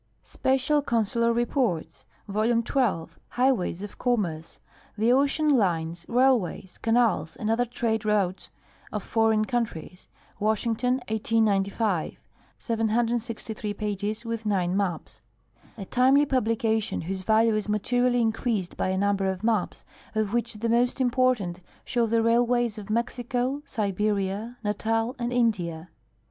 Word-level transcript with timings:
Special 0.23 0.81
Consular 0.81 1.31
Reports, 1.31 2.05
Vol. 2.27 2.63
12— 2.63 3.19
Highways 3.37 3.83
of 3.83 3.99
Commerce. 3.99 4.59
The 4.97 5.11
ocean 5.13 5.47
lines, 5.49 6.07
railways, 6.09 6.79
canals, 6.79 7.35
and 7.35 7.51
other 7.51 7.65
trade 7.65 8.03
routes 8.03 8.49
of 8.91 9.03
foreign 9.03 9.45
countries. 9.45 10.07
Washington, 10.39 11.01
1895. 11.07 12.13
Pp. 12.13 12.17
763, 12.57 14.15
with 14.25 14.43
9 14.43 14.75
maps. 14.75 15.21
A 15.77 15.85
timely 15.85 16.25
publication, 16.25 17.01
whose 17.01 17.21
value 17.21 17.53
is 17.53 17.69
materially 17.69 18.21
increased 18.21 18.75
by 18.77 18.87
a 18.89 18.97
nundier 18.97 19.29
of 19.31 19.41
ma])s, 19.41 19.83
of 20.15 20.33
which 20.33 20.55
the 20.55 20.67
most 20.69 20.99
important 20.99 21.59
sliow 21.85 22.09
the 22.09 22.23
railways 22.23 22.79
of 22.79 22.87
IMexico, 22.87 23.61
Si 23.69 23.91
beria, 23.93 24.55
Natal, 24.63 25.15
and 25.19 25.31
India. 25.31 25.89